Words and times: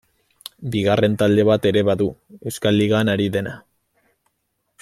Bigarren 0.75 1.17
talde 1.23 1.45
bat 1.51 1.69
ere 1.73 1.85
badu, 1.91 2.09
Euskal 2.53 2.81
Ligan 2.83 3.15
ari 3.17 3.31
dena. 3.37 3.57